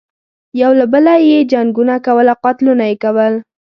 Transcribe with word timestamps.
یو 0.61 0.71
له 0.79 0.85
بله 0.93 1.13
یې 1.29 1.39
جنګونه 1.51 1.95
کول 2.05 2.27
او 2.33 2.37
قتلونه 2.43 2.83
یې 2.89 2.95
کول. 3.03 3.33